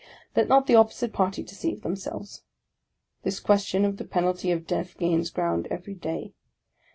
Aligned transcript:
Let 0.35 0.47
not 0.47 0.65
the 0.65 0.73
opposite 0.73 1.13
party 1.13 1.43
deceive 1.43 1.83
themselves; 1.83 2.41
this 3.21 3.39
question 3.39 3.85
of 3.85 3.97
the 3.97 4.03
penalty 4.03 4.49
of 4.49 4.65
death 4.65 4.97
gains 4.97 5.29
ground 5.29 5.67
every 5.69 5.93
day. 5.93 6.33